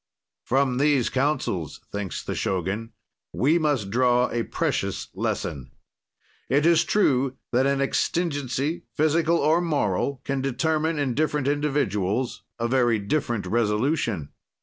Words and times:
"From 0.43 0.79
these 0.79 1.09
counsels," 1.11 1.79
thinks 1.91 2.23
the 2.23 2.33
Shogun, 2.33 2.91
"we 3.33 3.59
must 3.59 3.91
draw 3.91 4.31
a 4.31 4.41
precious 4.41 5.09
lesson. 5.13 5.69
"It 6.49 6.65
is 6.65 6.83
true 6.83 7.37
that 7.51 7.67
an 7.67 7.81
exigency, 7.81 8.81
physical 8.97 9.37
or 9.37 9.61
moral, 9.61 10.19
can 10.25 10.41
determine, 10.41 10.97
in 10.97 11.13
different 11.13 11.47
individuals, 11.47 12.41
a 12.57 12.67
very 12.67 12.97
different 12.97 13.45
resolution. 13.45 14.29